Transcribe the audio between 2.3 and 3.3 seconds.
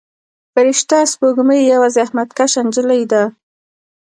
کشه نجلۍ ده.